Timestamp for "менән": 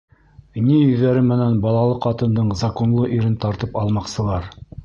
1.27-1.59